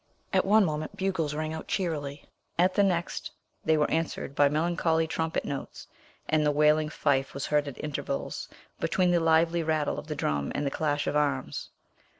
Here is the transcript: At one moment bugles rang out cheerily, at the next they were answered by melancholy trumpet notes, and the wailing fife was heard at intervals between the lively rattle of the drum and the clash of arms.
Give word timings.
At 0.33 0.45
one 0.45 0.65
moment 0.65 0.97
bugles 0.97 1.35
rang 1.35 1.53
out 1.53 1.67
cheerily, 1.67 2.25
at 2.57 2.73
the 2.73 2.81
next 2.81 3.29
they 3.63 3.77
were 3.77 3.91
answered 3.91 4.33
by 4.33 4.49
melancholy 4.49 5.05
trumpet 5.05 5.45
notes, 5.45 5.85
and 6.27 6.43
the 6.43 6.49
wailing 6.49 6.89
fife 6.89 7.35
was 7.35 7.45
heard 7.45 7.67
at 7.67 7.77
intervals 7.83 8.49
between 8.79 9.11
the 9.11 9.19
lively 9.19 9.61
rattle 9.61 9.99
of 9.99 10.07
the 10.07 10.15
drum 10.15 10.51
and 10.55 10.65
the 10.65 10.71
clash 10.71 11.05
of 11.05 11.15
arms. 11.15 11.69